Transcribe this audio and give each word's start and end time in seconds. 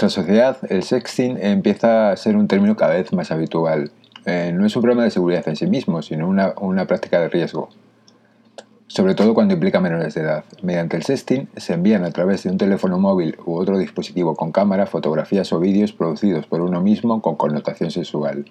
nuestra 0.00 0.22
sociedad, 0.22 0.58
el 0.68 0.84
sexting 0.84 1.38
empieza 1.40 2.12
a 2.12 2.16
ser 2.16 2.36
un 2.36 2.46
término 2.46 2.76
cada 2.76 2.94
vez 2.94 3.12
más 3.12 3.32
habitual. 3.32 3.90
Eh, 4.26 4.52
no 4.54 4.64
es 4.64 4.76
un 4.76 4.82
problema 4.82 5.02
de 5.02 5.10
seguridad 5.10 5.48
en 5.48 5.56
sí 5.56 5.66
mismo, 5.66 6.02
sino 6.02 6.28
una, 6.28 6.54
una 6.60 6.86
práctica 6.86 7.20
de 7.20 7.28
riesgo 7.28 7.68
sobre 8.90 9.14
todo 9.14 9.34
cuando 9.34 9.52
implica 9.52 9.80
menores 9.80 10.14
de 10.14 10.22
edad. 10.22 10.44
Mediante 10.62 10.96
el 10.96 11.02
sexting 11.02 11.48
se 11.56 11.74
envían 11.74 12.04
a 12.04 12.10
través 12.10 12.42
de 12.42 12.50
un 12.50 12.56
teléfono 12.56 12.98
móvil 12.98 13.36
u 13.44 13.56
otro 13.56 13.76
dispositivo 13.76 14.34
con 14.34 14.50
cámara 14.50 14.86
fotografías 14.86 15.52
o 15.52 15.60
vídeos 15.60 15.92
producidos 15.92 16.46
por 16.46 16.62
uno 16.62 16.80
mismo 16.80 17.20
con 17.20 17.36
connotación 17.36 17.90
sexual. 17.90 18.46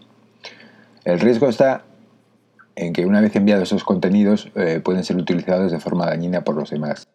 El 1.05 1.19
riesgo 1.19 1.49
está 1.49 1.85
en 2.75 2.93
que 2.93 3.07
una 3.07 3.19
vez 3.19 3.35
enviados 3.35 3.69
esos 3.69 3.83
contenidos 3.83 4.51
eh, 4.55 4.79
pueden 4.83 5.03
ser 5.03 5.17
utilizados 5.17 5.71
de 5.71 5.79
forma 5.79 6.05
dañina 6.05 6.43
por 6.43 6.55
los 6.55 6.69
demás. 6.69 7.07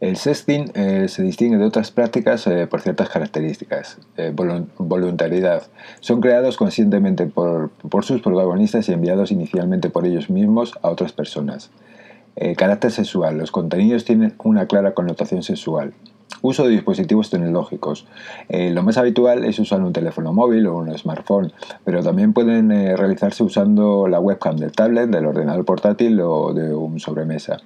El 0.00 0.16
sexting 0.16 0.70
eh, 0.74 1.06
se 1.08 1.22
distingue 1.22 1.58
de 1.58 1.64
otras 1.64 1.90
prácticas 1.90 2.46
eh, 2.46 2.66
por 2.68 2.80
ciertas 2.80 3.08
características. 3.08 3.98
voluntariedad. 4.78 5.64
Son 6.00 6.20
creados 6.20 6.56
conscientemente 6.56 7.26
por, 7.26 7.70
por 7.70 8.04
sus 8.04 8.20
protagonistas 8.20 8.88
y 8.88 8.92
enviados 8.92 9.32
inicialmente 9.32 9.90
por 9.90 10.06
ellos 10.06 10.30
mismos 10.30 10.74
a 10.82 10.90
otras 10.90 11.12
personas. 11.12 11.70
Eh, 12.40 12.54
carácter 12.54 12.92
sexual. 12.92 13.36
Los 13.36 13.50
contenidos 13.50 14.04
tienen 14.04 14.32
una 14.44 14.66
clara 14.66 14.94
connotación 14.94 15.42
sexual. 15.42 15.92
Uso 16.40 16.62
de 16.62 16.70
dispositivos 16.70 17.30
tecnológicos. 17.30 18.06
Eh, 18.48 18.70
lo 18.70 18.84
más 18.84 18.96
habitual 18.96 19.44
es 19.44 19.58
usar 19.58 19.82
un 19.82 19.92
teléfono 19.92 20.32
móvil 20.32 20.68
o 20.68 20.76
un 20.76 20.96
smartphone, 20.96 21.52
pero 21.84 22.00
también 22.00 22.32
pueden 22.32 22.70
eh, 22.70 22.96
realizarse 22.96 23.42
usando 23.42 24.06
la 24.06 24.20
webcam 24.20 24.56
del 24.56 24.70
tablet, 24.70 25.10
del 25.10 25.26
ordenador 25.26 25.64
portátil 25.64 26.20
o 26.20 26.54
de 26.54 26.72
un 26.72 27.00
sobremesa. 27.00 27.56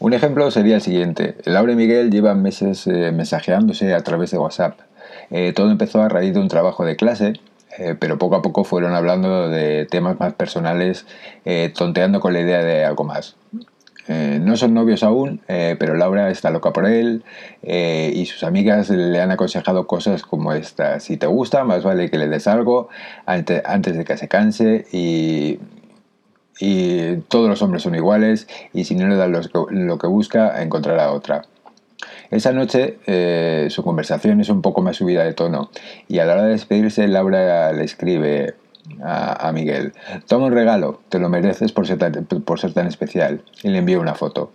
Un 0.00 0.12
ejemplo 0.12 0.50
sería 0.50 0.76
el 0.76 0.80
siguiente. 0.80 1.36
Laura 1.44 1.72
y 1.72 1.76
Miguel 1.76 2.10
llevan 2.10 2.42
meses 2.42 2.86
mensajeándose 2.86 3.94
a 3.94 4.02
través 4.02 4.30
de 4.30 4.38
WhatsApp. 4.38 4.78
todo 5.54 5.70
empezó 5.70 6.02
a 6.02 6.08
raíz 6.08 6.34
de 6.34 6.40
un 6.40 6.48
trabajo 6.48 6.84
de 6.84 6.96
clase 6.96 7.34
eh, 7.78 7.94
pero 7.98 8.18
poco 8.18 8.34
a 8.36 8.42
poco 8.42 8.64
fueron 8.64 8.94
hablando 8.94 9.48
de 9.48 9.86
temas 9.86 10.18
más 10.18 10.34
personales, 10.34 11.06
eh, 11.44 11.72
tonteando 11.74 12.20
con 12.20 12.32
la 12.32 12.40
idea 12.40 12.62
de 12.62 12.84
algo 12.84 13.04
más. 13.04 13.36
Eh, 14.08 14.40
no 14.42 14.56
son 14.56 14.72
novios 14.72 15.02
aún, 15.02 15.42
pero 15.46 15.94
Laura 15.94 16.30
está 16.30 16.50
loca 16.50 16.72
por 16.72 16.86
él 16.86 17.24
y 17.62 18.24
sus 18.24 18.42
amigas 18.42 18.88
le 18.88 19.20
han 19.20 19.30
aconsejado 19.30 19.86
cosas 19.86 20.22
como 20.22 20.54
esta. 20.54 20.98
Si 20.98 21.18
te 21.18 21.26
gusta, 21.26 21.62
más 21.64 21.84
vale 21.84 22.10
que 22.10 22.16
le 22.16 22.26
des 22.26 22.46
algo 22.46 22.88
antes, 23.26 23.96
de 23.96 24.04
que 24.06 24.16
se 24.16 24.26
canse 24.26 24.86
y, 24.92 25.58
todos 27.28 27.48
los 27.48 27.62
hombres 27.62 27.82
son 27.82 27.94
iguales 27.94 28.48
y 28.72 28.84
si 28.84 28.94
no 28.94 29.08
le 29.08 29.16
das 29.16 29.30
lo 29.52 29.98
que 29.98 30.06
busca, 30.06 30.62
encontrará 30.62 31.12
otra. 31.12 31.42
Esa 32.30 32.52
noche 32.52 32.98
eh, 33.06 33.68
su 33.70 33.82
conversación 33.82 34.40
es 34.40 34.50
un 34.50 34.60
poco 34.60 34.82
más 34.82 34.96
subida 34.96 35.24
de 35.24 35.32
tono 35.32 35.70
y 36.08 36.18
a 36.18 36.26
la 36.26 36.34
hora 36.34 36.44
de 36.44 36.50
despedirse 36.50 37.08
Laura 37.08 37.72
le 37.72 37.84
escribe 37.84 38.54
a, 39.02 39.50
Miguel, 39.52 39.92
toma 40.26 40.46
un 40.46 40.52
regalo, 40.52 41.00
te 41.08 41.18
lo 41.18 41.28
mereces 41.28 41.72
por 41.72 41.86
ser, 41.86 41.98
tan, 41.98 42.12
por 42.24 42.58
ser 42.60 42.72
tan 42.72 42.86
especial 42.86 43.42
y 43.62 43.68
le 43.68 43.78
envía 43.78 43.98
una 43.98 44.14
foto. 44.14 44.50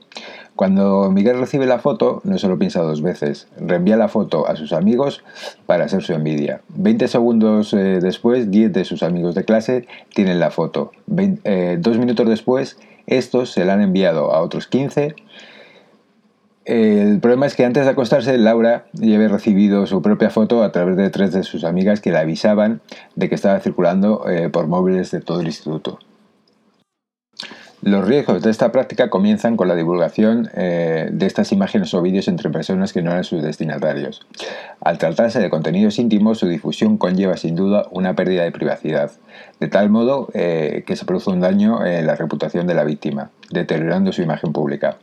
Cuando 0.56 1.10
Miguel 1.10 1.40
recibe 1.40 1.66
la 1.66 1.80
foto, 1.80 2.22
no 2.24 2.38
se 2.38 2.48
lo 2.48 2.60
piensa 2.60 2.82
dos 2.82 3.02
veces. 3.02 3.48
Reenvía 3.58 3.98
la 3.98 4.08
foto 4.08 4.48
a 4.48 4.56
sus 4.56 4.72
amigos 4.72 5.24
para 5.66 5.86
hacer 5.86 6.04
su 6.04 6.14
envidia. 6.14 6.62
20 6.70 7.08
segundos 7.08 7.74
eh, 7.74 8.00
después, 8.00 8.52
10 8.52 8.72
de 8.72 8.86
sus 8.86 9.02
amigos 9.02 9.34
de 9.34 9.46
clase 9.46 9.88
tienen 10.14 10.40
la 10.40 10.52
foto. 10.52 10.92
Eh, 11.18 11.78
dos 11.80 11.98
minutos 11.98 12.30
después, 12.30 12.78
estos 13.08 13.52
se 13.52 13.66
la 13.66 13.74
han 13.74 13.82
enviado 13.82 14.32
a 14.32 14.42
otros 14.42 14.68
15 14.68 15.16
el 16.66 17.20
problema 17.20 17.46
es 17.46 17.56
que 17.56 17.66
antes 17.66 17.86
de 17.86 17.92
acostarse, 17.92 18.38
Laura 18.38 18.86
ya 18.94 19.16
había 19.16 19.28
recibido 19.28 19.86
su 19.86 20.02
propia 20.02 20.30
foto 20.30 20.64
a 20.64 20.72
través 20.72 20.96
de 20.96 21.10
tres 21.10 21.34
de 21.34 21.44
sus 21.44 21.64
amigas 21.64 22.00
que 22.00 22.12
la 22.12 22.22
avisaban 22.22 22.82
de 23.16 23.30
que 23.30 23.36
estaba 23.36 23.60
circulando 23.60 24.30
eh, 24.30 24.50
por 24.50 24.68
móviles 24.68 25.12
de 25.12 25.20
todo 25.20 25.42
el 25.42 25.48
instituto. 25.48 26.00
Los 27.86 28.08
riesgos 28.08 28.42
de 28.42 28.50
esta 28.50 28.72
práctica 28.72 29.10
comienzan 29.10 29.58
con 29.58 29.68
la 29.68 29.76
divulgación 29.76 30.50
eh, 30.56 31.10
de 31.12 31.26
estas 31.26 31.52
imágenes 31.52 31.94
o 31.94 32.02
vídeos 32.02 32.30
entre 32.30 32.50
personas 32.50 32.94
que 32.94 33.02
no 33.02 33.12
eran 33.12 33.26
sus 33.26 33.44
destinatarios. 33.44 34.26
Al 34.80 34.98
tratarse 34.98 35.42
de 35.42 35.50
contenidos 35.50 36.00
íntimos, 36.00 36.38
su 36.38 36.48
difusión 36.48 36.98
conlleva 36.98 37.36
sin 37.36 37.58
duda 37.58 37.88
una 37.92 38.16
pérdida 38.16 38.44
de 38.44 38.54
privacidad, 38.54 39.12
de 39.60 39.68
tal 39.68 39.90
modo 39.90 40.30
eh, 40.34 40.86
que 40.88 40.96
se 40.96 41.04
produce 41.04 41.30
un 41.30 41.42
daño 41.42 41.86
en 41.86 42.08
la 42.08 42.16
reputación 42.16 42.68
de 42.68 42.74
la 42.74 42.86
víctima, 42.86 43.32
deteriorando 43.52 44.14
su 44.14 44.22
imagen 44.22 44.54
pública. 44.54 44.98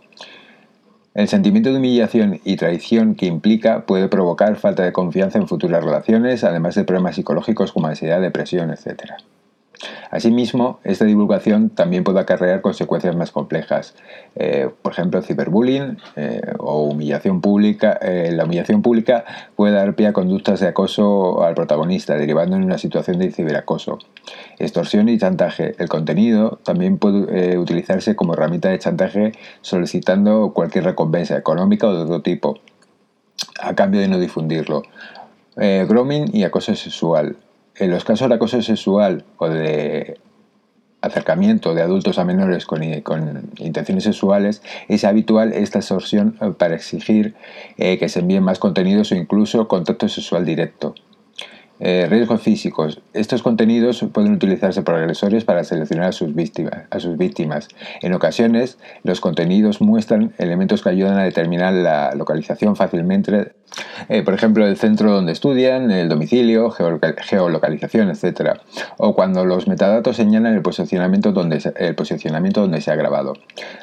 El 1.13 1.27
sentimiento 1.27 1.71
de 1.73 1.79
humillación 1.79 2.41
y 2.45 2.57
traición 2.57 3.17
que 3.17 3.27
implica 3.27 3.85
puede 3.85 4.09
provocar 4.09 4.55
falta 4.57 4.85
de 4.85 4.93
confianza 4.93 5.39
en 5.39 5.49
futuras 5.49 5.85
relaciones, 5.85 6.45
además 6.45 6.77
de 6.77 6.85
problemas 6.85 7.17
psicológicos 7.17 7.73
como 7.73 7.89
ansiedad, 7.89 8.21
depresión, 8.21 8.71
etc. 8.71 9.15
Asimismo, 10.11 10.81
esta 10.85 11.05
divulgación 11.05 11.71
también 11.71 12.05
puede 12.05 12.21
acarrear 12.21 12.61
consecuencias 12.61 13.17
más 13.17 13.31
complejas, 13.31 13.95
eh, 14.37 14.69
por 14.83 14.93
ejemplo, 14.93 15.23
ciberbullying 15.23 15.99
eh, 16.17 16.41
o 16.59 16.83
humillación 16.85 17.41
pública. 17.41 17.99
Eh, 18.03 18.31
la 18.33 18.45
humillación 18.45 18.83
pública 18.83 19.25
puede 19.57 19.75
dar 19.75 19.95
pie 19.95 20.09
a 20.09 20.13
conductas 20.13 20.61
de 20.61 20.69
acoso 20.69 21.43
al 21.43 21.55
protagonista, 21.55 22.17
derivando 22.17 22.57
en 22.57 22.65
una 22.65 22.79
situación 22.79 23.19
de 23.19 23.31
ciberacoso. 23.31 23.99
Extorsión 24.59 25.09
y 25.09 25.19
chantaje. 25.19 25.75
El 25.79 25.89
contenido 25.89 26.59
también 26.63 26.99
puede 26.99 27.57
utilizarse 27.57 28.17
como 28.17 28.35
herramienta 28.35 28.69
de 28.69 28.79
chantaje 28.79 29.33
solicitando 29.63 30.53
cualquier 30.53 30.85
recompensa 30.85 31.37
económica 31.37 31.87
o 31.87 31.95
de 31.95 32.03
otro 32.03 32.23
tipo, 32.23 32.59
a 33.61 33.75
cambio 33.75 34.01
de 34.01 34.09
no 34.09 34.19
difundirlo. 34.19 34.83
grooming 35.57 36.31
y 36.35 36.45
acoso 36.45 36.75
sexual. 36.75 37.37
En 37.81 37.91
los 37.91 38.05
casos 38.05 38.29
de 38.29 38.35
acoso 38.35 38.61
sexual 38.61 39.25
o 39.39 39.49
de 39.49 40.21
acercamiento 41.01 41.75
de 41.75 41.81
adultos 41.81 42.19
a 42.19 42.27
menores 42.27 42.67
con, 42.67 42.83
intenciones 43.57 44.05
sexuales, 44.05 44.63
es 44.89 45.05
habitual 45.05 45.55
esta 45.55 45.79
extorsión 45.79 46.37
eh, 46.43 46.53
para 46.59 46.75
exigir 46.75 47.35
eh, 47.79 47.99
que 47.99 48.11
se 48.11 48.21
envíen 48.21 48.43
más 48.43 48.59
contenidos 48.59 49.13
o 49.13 49.15
incluso 49.15 49.67
contacto 49.67 50.09
sexual 50.09 50.45
directo. 50.45 50.95
Eh, 51.83 52.07
riesgos 52.11 52.43
físicos. 52.43 53.01
Estos 53.15 53.43
contenidos 53.43 54.05
pueden 54.13 54.35
utilizarse 54.35 54.83
por 54.83 54.97
agresores 54.97 55.47
para 55.47 55.65
seleccionar 55.65 56.09
a 56.09 56.13
sus 56.13 56.35
víctimas. 56.35 57.69
En 58.03 58.13
ocasiones, 58.13 58.77
los 59.03 59.23
contenidos 59.23 59.81
muestran 59.81 60.35
elementos 60.37 60.83
que 60.83 60.91
ayudan 60.91 61.17
a 61.17 61.25
determinar 61.25 61.73
la 61.73 62.15
localización 62.15 62.77
fácilmente 62.77 63.53
eh, 64.09 64.23
por 64.23 64.35
ejemplo, 64.35 64.67
el 64.67 64.77
centro 64.77 65.13
donde 65.13 65.33
estudian, 65.33 65.91
el 65.91 66.09
domicilio, 66.09 66.71
geolocalización, 66.71 68.11
etc. 68.11 68.59
O 68.97 69.15
cuando 69.15 69.45
los 69.45 69.69
metadatos 69.69 70.17
señalan 70.17 70.55
el 70.55 70.63
posicionamiento 70.63 71.33
donde, 71.33 71.61
el 71.77 71.95
posicionamiento 71.95 72.63
donde 72.63 72.81
se 72.81 72.91
ha 72.91 72.97
grabado. 72.97 73.35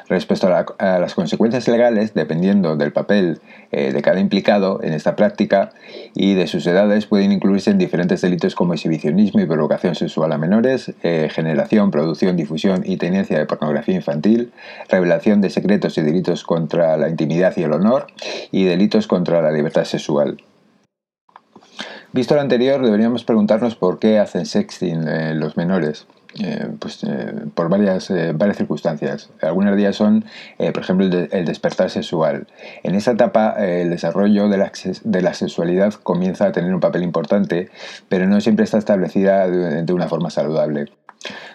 Respecto 0.08 0.48
a, 0.48 0.98
las 0.98 1.14
consecuencias 1.14 1.68
legales, 1.68 2.14
dependiendo 2.14 2.76
del 2.76 2.92
papel 2.92 3.40
eh, 3.72 3.92
de 3.92 4.02
cada 4.02 4.20
implicado 4.20 4.80
en 4.82 4.92
esta 4.92 5.16
práctica 5.16 5.70
y 6.14 6.34
de 6.34 6.46
sus 6.46 6.66
edades, 6.66 7.06
pueden 7.06 7.32
incluirse 7.32 7.70
en 7.70 7.78
diferentes 7.78 8.20
delitos 8.20 8.54
como 8.54 8.74
exhibicionismo 8.74 9.40
y 9.40 9.46
provocación 9.46 9.94
sexual 9.94 10.32
a 10.32 10.38
menores, 10.38 10.92
eh, 11.02 11.28
generación, 11.30 11.90
producción, 11.90 12.36
difusión 12.36 12.82
y 12.84 12.96
tenencia 12.96 13.38
de 13.38 13.46
pornografía 13.46 13.94
infantil, 13.94 14.52
revelación 14.88 15.40
de 15.40 15.50
secretos 15.50 15.96
y 15.98 16.02
delitos 16.02 16.44
contra 16.44 16.96
la 16.96 17.08
intimidad 17.08 17.54
y 17.56 17.62
el 17.62 17.72
honor, 17.72 18.06
y 18.50 18.64
delitos 18.64 19.06
contra 19.06 19.42
la 19.42 19.50
libertad 19.50 19.77
sexual. 19.84 20.38
Visto 22.12 22.34
lo 22.34 22.40
anterior, 22.40 22.82
deberíamos 22.82 23.24
preguntarnos 23.24 23.74
por 23.74 23.98
qué 23.98 24.18
hacen 24.18 24.46
sexting 24.46 25.06
eh, 25.06 25.34
los 25.34 25.56
menores. 25.56 26.06
Eh, 26.40 26.68
pues 26.78 27.02
eh, 27.04 27.32
por 27.54 27.68
varias, 27.68 28.12
varias 28.34 28.56
circunstancias. 28.56 29.30
Algunas 29.42 29.74
de 29.74 29.82
ellas 29.82 29.96
son, 29.96 30.24
por 30.58 30.82
ejemplo, 30.82 31.06
el, 31.06 31.44
despertar 31.44 31.90
sexual. 31.90 32.46
En 32.82 32.94
esta 32.94 33.12
etapa, 33.12 33.54
el 33.58 33.90
desarrollo 33.90 34.48
de 34.48 34.58
la, 34.58 34.72
de 35.04 35.22
la, 35.22 35.34
sexualidad 35.34 35.94
comienza 35.94 36.46
a 36.46 36.52
tener 36.52 36.72
un 36.72 36.80
papel 36.80 37.02
importante, 37.02 37.70
pero 38.08 38.26
no 38.26 38.40
siempre 38.40 38.64
está 38.64 38.78
establecida 38.78 39.48
de, 39.48 39.92
una 39.92 40.06
forma 40.06 40.30
saludable. 40.30 40.92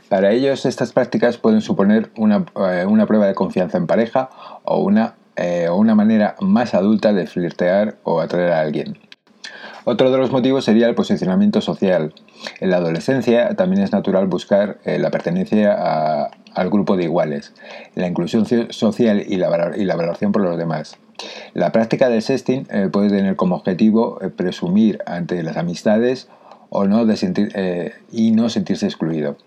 Para 0.09 0.31
ellos, 0.31 0.65
estas 0.65 0.91
prácticas 0.91 1.37
pueden 1.37 1.61
suponer 1.61 2.09
una, 2.17 2.45
una 2.87 3.05
prueba 3.05 3.27
de 3.27 3.35
confianza 3.35 3.77
en 3.77 3.87
pareja 3.87 4.29
o 4.63 4.81
una 4.81 5.15
eh, 5.35 5.67
o 5.69 5.75
una 5.75 5.95
manera 5.95 6.35
más 6.39 6.73
adulta 6.73 7.13
de 7.13 7.27
flirtear 7.27 7.97
o 8.03 8.21
atraer 8.21 8.51
a 8.51 8.59
alguien. 8.59 8.97
Otro 9.85 10.11
de 10.11 10.17
los 10.17 10.31
motivos 10.31 10.63
sería 10.63 10.87
el 10.87 10.95
posicionamiento 10.95 11.59
social. 11.59 12.13
En 12.59 12.69
la 12.69 12.77
adolescencia 12.77 13.55
también 13.55 13.83
es 13.83 13.91
natural 13.91 14.27
buscar 14.27 14.77
eh, 14.85 14.99
la 14.99 15.11
pertenencia 15.11 16.29
al 16.53 16.69
grupo 16.69 16.95
de 16.95 17.03
iguales, 17.03 17.53
la 17.95 18.07
inclusión 18.07 18.45
social 18.69 19.23
y 19.27 19.37
la, 19.37 19.49
valoración 19.49 20.31
por 20.31 20.41
los 20.41 20.57
demás. 20.57 20.97
La 21.53 21.71
práctica 21.71 22.09
del 22.09 22.21
sexting 22.21 22.67
eh, 22.69 22.89
puede 22.91 23.09
tener 23.09 23.35
como 23.35 23.55
objetivo 23.55 24.19
presumir 24.35 24.99
ante 25.05 25.41
las 25.43 25.57
amistades 25.57 26.29
o 26.69 26.85
no 26.85 27.05
y 28.11 28.31
no 28.31 28.49
sentirse 28.49 28.85
excluido. 28.85 29.37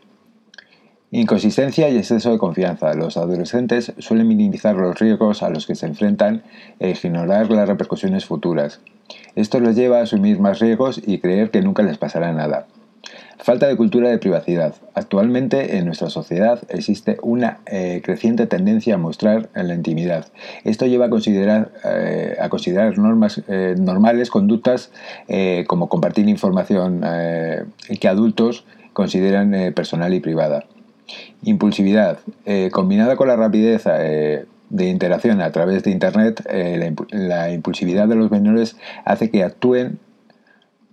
Inconsistencia 1.13 1.89
y 1.89 1.97
exceso 1.97 2.33
de 2.33 2.39
confianza. 2.39 2.93
Los 2.95 3.17
adolescentes 3.17 3.93
suelen 3.99 4.27
minimizar 4.27 4.75
los 4.75 4.99
riesgos 4.99 5.45
a 5.45 5.51
los 5.51 5.65
que 5.67 5.77
se 5.77 5.87
enfrentan 5.87 6.43
e 6.81 6.91
ignorar 6.91 7.49
las 7.53 7.69
repercusiones 7.69 8.25
futuras. 8.25 8.81
Esto 9.37 9.61
los 9.61 9.77
lleva 9.77 9.99
a 9.99 10.03
asumir 10.03 10.41
más 10.41 10.59
riesgos 10.59 11.01
y 11.05 11.19
creer 11.19 11.51
que 11.51 11.63
nunca 11.63 11.85
les 11.85 11.97
pasará 11.97 12.33
nada. 12.33 12.67
Falta 13.39 13.69
de 13.69 13.77
cultura 13.77 14.09
de 14.11 14.19
privacidad. 14.19 14.75
Actualmente 14.95 15.77
en 15.77 15.85
nuestra 15.85 16.11
sociedad 16.11 16.61
existe 16.71 17.19
una 17.23 17.61
eh, 17.67 18.01
creciente 18.03 18.49
tendencia 18.49 18.95
a 18.95 18.99
mostrar 18.99 19.49
la 19.55 19.75
intimidad. 19.75 20.27
Esto 20.65 20.87
lleva 20.87 21.07
a 21.07 21.11
considerar, 21.11 21.71
eh, 21.85 22.37
normas, 22.97 23.43
eh, 23.47 23.77
normales 23.79 24.31
conductas 24.31 24.91
como 25.69 25.89
compartir 25.89 26.29
información 26.29 27.03
que 28.01 28.09
adultos 28.09 28.65
consideran 28.93 29.73
personal 29.75 30.13
y 30.13 30.21
privada. 30.21 30.65
Impulsividad. 31.43 32.19
combinada 32.73 33.17
con 33.17 33.29
la 33.29 33.37
rapidez 33.37 33.85
de 33.85 34.89
interacción 34.89 35.41
a 35.41 35.53
través 35.53 35.83
de 35.85 35.91
Internet, 35.91 36.45
la 37.11 37.53
impulsividad 37.53 38.09
de 38.09 38.17
los 38.17 38.31
menores 38.31 38.77
hace 39.05 39.31
que 39.31 39.45
actúen 39.45 39.99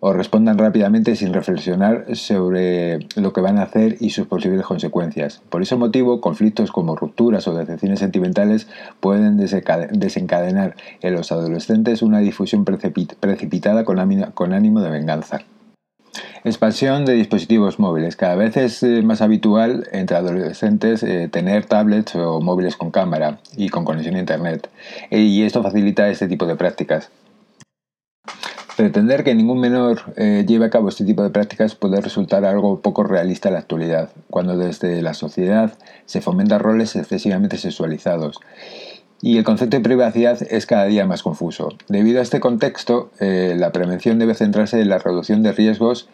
o 0.06 0.12
respondan 0.12 0.58
rápidamente 0.58 1.16
sin 1.16 1.34
reflexionar 1.34 2.14
sobre 2.18 3.08
lo 3.16 3.32
que 3.32 3.40
van 3.40 3.58
a 3.58 3.64
hacer 3.64 3.96
y 4.02 4.10
sus 4.10 4.28
posibles 4.28 4.66
consecuencias. 4.66 5.42
Por 5.50 5.62
ese 5.62 5.78
motivo, 5.78 6.20
conflictos 6.20 6.74
como 6.74 6.98
rupturas 6.98 7.48
o 7.48 7.56
decepciones 7.56 8.00
sentimentales 8.00 8.68
pueden 9.00 9.38
desencadenar 9.38 10.76
en 11.00 11.14
los 11.14 11.32
adolescentes 11.32 12.02
una 12.02 12.20
difusión 12.20 12.66
precipitada 12.66 13.86
con 13.86 14.00
ánimo 14.54 14.82
de 14.82 14.90
venganza. 14.90 15.40
Expansión 16.44 17.06
de 17.06 17.14
dispositivos 17.14 17.80
móviles. 17.80 18.16
Cada 18.16 18.36
vez 18.36 18.58
es 18.58 18.84
eh, 18.84 19.02
más 19.02 19.22
habitual 19.22 19.88
entre 19.92 20.18
adolescentes 20.18 21.02
eh, 21.04 21.30
tener 21.32 21.66
tablets 21.66 22.16
o 22.16 22.42
móviles 22.42 22.76
con 22.76 22.92
cámara 22.92 23.40
y 23.56 23.70
con 23.70 23.86
conexión 23.86 24.16
a 24.16 24.20
Internet. 24.20 24.70
Y 25.10 25.44
esto 25.44 25.64
facilita 25.64 26.10
este 26.10 26.28
tipo 26.28 26.46
de 26.46 26.56
prácticas. 26.56 27.10
Pretender 28.76 29.24
que 29.24 29.36
ningún 29.36 29.60
menor 29.60 30.02
eh, 30.18 30.46
lleve 30.48 30.66
a 30.66 30.70
cabo 30.70 30.90
este 30.90 31.06
tipo 31.06 31.22
de 31.22 31.30
prácticas 31.30 31.76
puede 31.76 32.02
resultar 32.02 32.44
algo 32.44 32.82
poco 32.82 33.04
realista 33.04 33.50
en 33.50 33.54
la 33.54 33.60
actualidad, 33.60 34.10
cuando 34.32 34.58
desde 34.58 35.02
la 35.04 35.14
sociedad 35.14 35.74
se 36.06 36.22
fomentan 36.22 36.60
roles 36.60 36.96
excesivamente 36.96 37.58
sexualizados 37.58 38.40
y 39.24 39.38
el 39.38 39.46
concepto 39.46 39.78
de 39.78 39.84
privacidad 39.84 40.38
es 40.50 40.66
cada 40.66 40.84
día 40.84 41.06
más 41.06 41.24
confuso. 41.24 41.70
Debido 41.88 42.20
a 42.20 42.24
este 42.24 42.42
contexto, 42.42 43.10
eh, 43.22 43.56
la 43.58 43.72
prevención 43.72 44.20
debe 44.20 44.36
centrarse 44.36 44.82
en 44.82 44.90
la 44.90 44.98
reducción 45.00 45.44
de 45.44 45.54
riesgos 45.54 46.10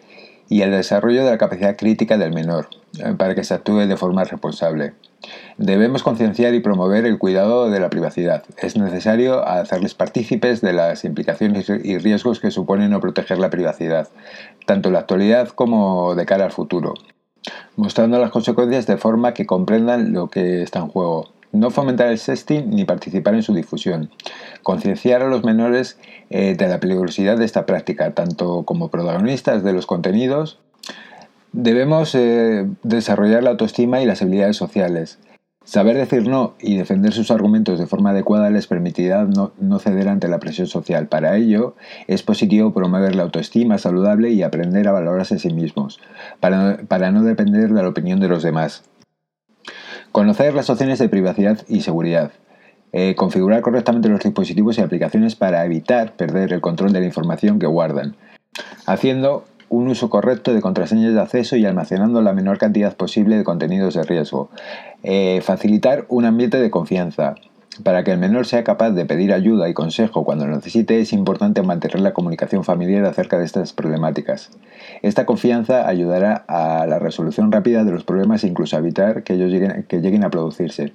y 0.48 0.62
el 0.62 0.70
desarrollo 0.70 1.24
de 1.24 1.30
la 1.32 1.36
capacidad 1.36 1.76
crítica 1.76 2.18
del 2.18 2.32
menor, 2.32 2.68
eh, 3.00 3.14
para 3.18 3.34
que 3.34 3.42
se 3.42 3.52
actúe 3.52 3.78
de 3.88 3.96
forma 3.96 4.22
responsable. 4.22 4.92
Debemos 5.58 6.04
concienciar 6.04 6.54
y 6.54 6.60
promover 6.60 7.04
el 7.04 7.18
cuidado 7.18 7.68
de 7.68 7.80
la 7.80 7.90
privacidad. 7.90 8.44
Es 8.58 8.76
necesario 8.76 9.44
hacerles 9.44 9.94
partícipes 9.94 10.60
de 10.60 10.72
las 10.72 11.04
implicaciones 11.04 11.68
y 11.68 11.98
riesgos 11.98 12.38
que 12.38 12.52
supone 12.52 12.88
no 12.88 13.00
proteger 13.00 13.38
la 13.38 13.50
privacidad, 13.50 14.06
tanto 14.66 14.88
en 14.88 14.92
la 14.92 15.00
actualidad 15.00 15.48
como 15.48 16.14
de 16.14 16.26
cara 16.26 16.44
al 16.44 16.52
futuro, 16.52 16.94
mostrando 17.74 18.20
las 18.20 18.30
consecuencias 18.30 18.86
de 18.86 18.98
forma 18.98 19.34
que 19.34 19.46
comprendan 19.46 20.12
lo 20.12 20.30
que 20.30 20.62
está 20.62 20.78
en 20.78 20.86
juego. 20.86 21.39
No 21.52 21.70
fomentar 21.70 22.08
el 22.08 22.18
sexting 22.18 22.70
ni 22.70 22.84
participar 22.84 23.34
en 23.34 23.42
su 23.42 23.54
difusión. 23.54 24.10
Concienciar 24.62 25.22
a 25.22 25.28
los 25.28 25.42
menores 25.42 25.98
eh, 26.30 26.54
de 26.56 26.68
la 26.68 26.78
peligrosidad 26.78 27.36
de 27.36 27.44
esta 27.44 27.66
práctica, 27.66 28.12
tanto 28.12 28.64
como 28.64 28.88
protagonistas 28.88 29.64
de 29.64 29.72
los 29.72 29.86
contenidos. 29.86 30.58
Debemos 31.52 32.14
eh, 32.14 32.68
desarrollar 32.84 33.42
la 33.42 33.50
autoestima 33.50 34.00
y 34.00 34.06
las 34.06 34.22
habilidades 34.22 34.56
sociales. 34.56 35.18
Saber 35.64 35.96
decir 35.96 36.26
no 36.26 36.54
y 36.60 36.76
defender 36.76 37.12
sus 37.12 37.30
argumentos 37.30 37.78
de 37.78 37.86
forma 37.86 38.10
adecuada 38.10 38.48
les 38.50 38.66
permitirá 38.66 39.24
no, 39.24 39.78
ceder 39.78 40.08
ante 40.08 40.26
la 40.26 40.38
presión 40.38 40.66
social. 40.68 41.06
Para 41.06 41.36
ello, 41.36 41.74
es 42.06 42.22
positivo 42.22 42.72
promover 42.72 43.14
la 43.14 43.24
autoestima 43.24 43.76
saludable 43.78 44.30
y 44.30 44.42
aprender 44.42 44.88
a 44.88 44.92
valorarse 44.92 45.34
a 45.34 45.38
sí 45.38 45.52
mismos, 45.52 46.00
para 46.40 47.10
no 47.12 47.22
depender 47.24 47.72
de 47.72 47.82
la 47.82 47.88
opinión 47.88 48.20
de 48.20 48.28
los 48.28 48.42
demás. 48.42 48.84
Conocer 50.12 50.54
las 50.54 50.68
opciones 50.70 50.98
de 50.98 51.08
privacidad 51.08 51.60
y 51.68 51.82
seguridad. 51.82 52.32
Eh, 52.92 53.14
configurar 53.14 53.60
correctamente 53.62 54.08
los 54.08 54.20
dispositivos 54.20 54.76
y 54.76 54.80
aplicaciones 54.80 55.36
para 55.36 55.64
evitar 55.64 56.16
perder 56.16 56.52
el 56.52 56.60
control 56.60 56.92
de 56.92 57.00
la 57.00 57.06
información 57.06 57.60
que 57.60 57.66
guardan. 57.66 58.16
Haciendo 58.86 59.44
un 59.68 59.86
uso 59.86 60.10
correcto 60.10 60.52
de 60.52 60.60
contraseñas 60.60 61.14
de 61.14 61.20
acceso 61.20 61.54
y 61.54 61.64
almacenando 61.64 62.20
la 62.22 62.32
menor 62.32 62.58
cantidad 62.58 62.96
posible 62.96 63.36
de 63.36 63.44
contenidos 63.44 63.94
de 63.94 64.02
riesgo. 64.02 64.50
Eh, 65.04 65.40
facilitar 65.42 66.06
un 66.08 66.24
ambiente 66.24 66.58
de 66.58 66.70
confianza. 66.70 67.36
Para 67.84 68.04
que 68.04 68.12
el 68.12 68.18
menor 68.18 68.46
sea 68.46 68.64
capaz 68.64 68.90
de 68.90 69.06
pedir 69.06 69.32
ayuda 69.32 69.68
y 69.68 69.74
consejo 69.74 70.24
cuando 70.24 70.46
lo 70.46 70.56
necesite, 70.56 71.00
es 71.00 71.12
importante 71.12 71.62
mantener 71.62 72.00
la 72.00 72.12
comunicación 72.12 72.64
familiar 72.64 73.04
acerca 73.04 73.38
de 73.38 73.44
estas 73.44 73.72
problemáticas. 73.72 74.50
Esta 75.02 75.24
confianza 75.24 75.88
ayudará 75.88 76.44
a 76.48 76.86
la 76.86 76.98
resolución 76.98 77.52
rápida 77.52 77.84
de 77.84 77.92
los 77.92 78.04
problemas 78.04 78.44
e 78.44 78.48
incluso 78.48 78.76
a 78.76 78.80
evitar 78.80 79.22
que 79.22 79.34
ellos 79.34 79.52
que 79.88 80.00
lleguen 80.00 80.24
a 80.24 80.30
producirse. 80.30 80.92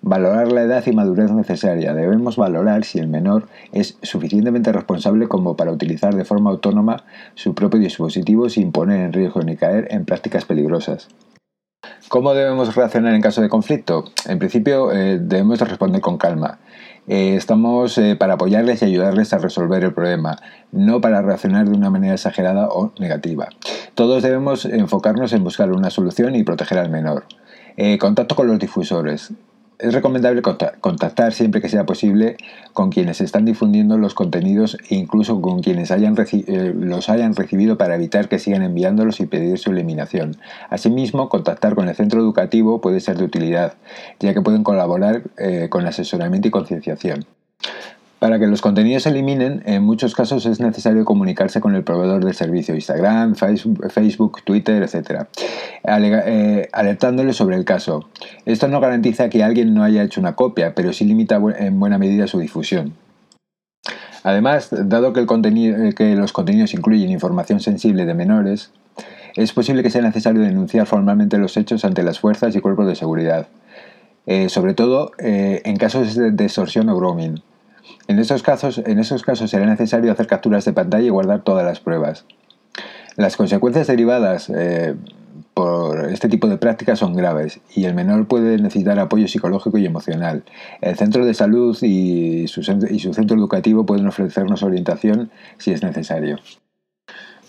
Valorar 0.00 0.50
la 0.50 0.62
edad 0.62 0.82
y 0.84 0.92
madurez 0.92 1.30
necesaria. 1.30 1.94
Debemos 1.94 2.36
valorar 2.36 2.84
si 2.84 2.98
el 2.98 3.06
menor 3.06 3.46
es 3.70 3.98
suficientemente 4.02 4.72
responsable 4.72 5.28
como 5.28 5.56
para 5.56 5.70
utilizar 5.70 6.14
de 6.16 6.24
forma 6.24 6.50
autónoma 6.50 7.04
su 7.34 7.54
propio 7.54 7.78
dispositivo 7.78 8.48
sin 8.48 8.72
poner 8.72 9.00
en 9.00 9.12
riesgo 9.12 9.42
ni 9.42 9.56
caer 9.56 9.86
en 9.90 10.04
prácticas 10.04 10.44
peligrosas. 10.44 11.08
¿Cómo 12.08 12.34
debemos 12.34 12.74
reaccionar 12.74 13.14
en 13.14 13.22
caso 13.22 13.40
de 13.40 13.48
conflicto? 13.48 14.04
En 14.26 14.38
principio 14.38 14.92
eh, 14.92 15.18
debemos 15.20 15.60
responder 15.60 16.00
con 16.00 16.18
calma. 16.18 16.58
Eh, 17.08 17.34
estamos 17.36 17.96
eh, 17.98 18.16
para 18.16 18.34
apoyarles 18.34 18.82
y 18.82 18.86
ayudarles 18.86 19.32
a 19.32 19.38
resolver 19.38 19.82
el 19.82 19.92
problema, 19.92 20.36
no 20.72 21.00
para 21.00 21.22
reaccionar 21.22 21.68
de 21.68 21.76
una 21.76 21.90
manera 21.90 22.14
exagerada 22.14 22.68
o 22.68 22.92
negativa. 22.98 23.48
Todos 23.94 24.22
debemos 24.22 24.64
enfocarnos 24.64 25.32
en 25.32 25.42
buscar 25.42 25.72
una 25.72 25.90
solución 25.90 26.34
y 26.36 26.42
proteger 26.42 26.78
al 26.78 26.90
menor. 26.90 27.24
contacto 27.98 28.36
con 28.36 28.46
los 28.46 28.58
difusores 28.58 29.32
es 29.82 29.92
recomendable 29.92 30.42
contactar 30.42 31.32
siempre 31.32 31.60
que 31.60 31.68
sea 31.68 31.84
posible 31.84 32.36
con 32.72 32.90
quienes 32.90 33.20
están 33.20 33.44
difundiendo 33.44 33.98
los 33.98 34.14
contenidos 34.14 34.78
e 34.88 34.94
incluso 34.94 35.40
con 35.40 35.60
quienes 35.60 35.90
eh, 35.90 36.72
los 36.74 37.08
hayan 37.08 37.34
recibido 37.34 37.76
para 37.76 37.96
evitar 37.96 38.28
que 38.28 38.38
sigan 38.38 38.62
enviándolos 38.62 39.20
y 39.20 39.26
pedir 39.26 39.58
su 39.58 39.72
eliminación. 39.72 40.36
Asimismo, 40.70 41.28
contactar 41.28 41.74
con 41.74 41.88
el 41.88 41.96
centro 41.96 42.20
educativo 42.20 42.80
puede 42.80 43.00
ser 43.00 43.18
de 43.18 43.24
utilidad, 43.24 43.74
ya 44.20 44.32
que 44.32 44.40
pueden 44.40 44.62
colaborar 44.62 45.22
eh, 45.36 45.66
con 45.68 45.84
asesoramiento 45.84 46.46
y 46.46 46.52
concienciación. 46.52 47.26
Para 48.22 48.38
que 48.38 48.46
los 48.46 48.60
contenidos 48.60 49.02
se 49.02 49.08
eliminen, 49.08 49.64
en 49.66 49.82
muchos 49.82 50.14
casos 50.14 50.46
es 50.46 50.60
necesario 50.60 51.04
comunicarse 51.04 51.60
con 51.60 51.74
el 51.74 51.82
proveedor 51.82 52.24
del 52.24 52.34
servicio, 52.34 52.72
Instagram, 52.72 53.34
Facebook, 53.34 54.44
Twitter, 54.44 54.80
etc., 54.80 55.24
eh, 55.82 56.68
alertándole 56.70 57.32
sobre 57.32 57.56
el 57.56 57.64
caso. 57.64 58.08
Esto 58.46 58.68
no 58.68 58.78
garantiza 58.78 59.28
que 59.28 59.42
alguien 59.42 59.74
no 59.74 59.82
haya 59.82 60.04
hecho 60.04 60.20
una 60.20 60.36
copia, 60.36 60.72
pero 60.72 60.92
sí 60.92 61.04
limita 61.04 61.40
en 61.58 61.80
buena 61.80 61.98
medida 61.98 62.28
su 62.28 62.38
difusión. 62.38 62.94
Además, 64.22 64.68
dado 64.70 65.12
eh, 65.12 65.92
que 65.96 66.14
los 66.14 66.32
contenidos 66.32 66.74
incluyen 66.74 67.10
información 67.10 67.58
sensible 67.58 68.06
de 68.06 68.14
menores, 68.14 68.70
es 69.34 69.52
posible 69.52 69.82
que 69.82 69.90
sea 69.90 70.02
necesario 70.02 70.42
denunciar 70.42 70.86
formalmente 70.86 71.38
los 71.38 71.56
hechos 71.56 71.84
ante 71.84 72.04
las 72.04 72.20
fuerzas 72.20 72.54
y 72.54 72.60
cuerpos 72.60 72.86
de 72.86 72.94
seguridad, 72.94 73.48
eh, 74.26 74.48
sobre 74.48 74.74
todo 74.74 75.10
en 75.18 75.76
casos 75.76 76.14
de 76.14 76.44
extorsión 76.44 76.88
o 76.88 76.96
grooming. 76.96 77.42
En 78.08 78.18
esos, 78.18 78.42
casos, 78.42 78.78
en 78.84 78.98
esos 78.98 79.22
casos 79.22 79.50
será 79.50 79.66
necesario 79.66 80.12
hacer 80.12 80.26
capturas 80.26 80.64
de 80.64 80.72
pantalla 80.72 81.06
y 81.06 81.10
guardar 81.10 81.42
todas 81.42 81.64
las 81.64 81.80
pruebas. 81.80 82.24
Las 83.16 83.36
consecuencias 83.36 83.86
derivadas 83.86 84.50
eh, 84.54 84.94
por 85.54 86.10
este 86.10 86.28
tipo 86.28 86.48
de 86.48 86.56
prácticas 86.56 86.98
son 86.98 87.14
graves 87.14 87.60
y 87.74 87.84
el 87.84 87.94
menor 87.94 88.26
puede 88.26 88.56
necesitar 88.58 88.98
apoyo 88.98 89.28
psicológico 89.28 89.78
y 89.78 89.86
emocional. 89.86 90.44
El 90.80 90.96
centro 90.96 91.26
de 91.26 91.34
salud 91.34 91.76
y 91.82 92.48
su, 92.48 92.60
y 92.90 92.98
su 92.98 93.12
centro 93.12 93.36
educativo 93.36 93.84
pueden 93.84 94.06
ofrecernos 94.06 94.62
orientación 94.62 95.30
si 95.58 95.72
es 95.72 95.82
necesario. 95.82 96.38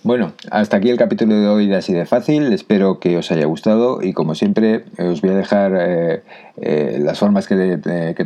Bueno, 0.04 0.34
hasta 0.52 0.76
aquí 0.76 0.90
el 0.90 0.98
capítulo 0.98 1.34
de 1.34 1.48
hoy 1.48 1.68
de 1.68 1.78
Así 1.78 1.94
de 1.94 2.06
Fácil. 2.06 2.52
Espero 2.52 3.00
que 3.00 3.16
os 3.16 3.32
haya 3.32 3.46
gustado 3.46 4.02
y 4.02 4.12
como 4.12 4.36
siempre 4.36 4.84
os 5.00 5.22
voy 5.22 5.30
a 5.30 5.36
dejar 5.36 5.72
eh, 5.80 6.24
eh, 6.58 6.98
las 7.00 7.20
formas 7.20 7.48
que, 7.48 7.56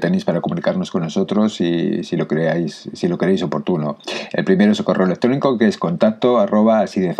tenéis 0.01 0.25
para 0.25 0.41
comunicarnos 0.41 0.89
con 0.89 1.03
nosotros 1.03 1.61
y 1.61 2.03
si 2.03 2.17
lo 2.17 2.27
creáis, 2.27 2.89
si 2.93 3.07
lo 3.07 3.19
queréis 3.19 3.43
oportuno. 3.43 3.99
El 4.33 4.43
primero 4.43 4.71
es 4.71 4.79
el 4.79 4.85
correo 4.85 5.05
electrónico 5.05 5.59
que 5.59 5.67
es 5.67 5.77
contacto 5.77 6.39
arroba 6.39 6.79
así 6.79 6.99
de 6.99 7.15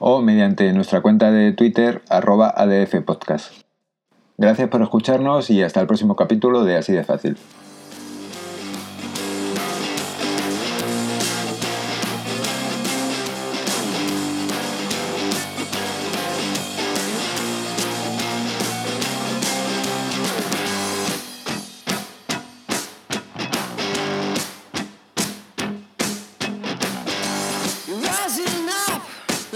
o 0.00 0.22
mediante 0.22 0.72
nuestra 0.72 1.00
cuenta 1.00 1.30
de 1.30 1.52
Twitter 1.52 2.02
arroba 2.08 2.48
adfpodcast. 2.48 3.52
Gracias 4.38 4.68
por 4.68 4.82
escucharnos 4.82 5.50
y 5.50 5.62
hasta 5.62 5.80
el 5.80 5.86
próximo 5.86 6.16
capítulo 6.16 6.64
de 6.64 6.78
Así 6.78 6.92
de 6.92 7.04
Fácil. 7.04 7.36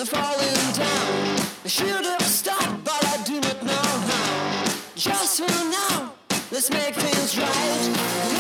Falling 0.07 0.73
down. 0.75 1.47
I 1.65 1.69
should 1.69 2.05
have 2.05 2.23
stopped, 2.23 2.85
but 2.85 3.05
I 3.07 3.23
do 3.25 3.41
not 3.41 3.63
know 3.63 3.73
how. 3.73 4.65
Just 4.95 5.41
for 5.41 5.65
now, 5.71 6.13
let's 6.53 6.71
make 6.71 6.95
things 6.95 7.39
right. 7.39 8.34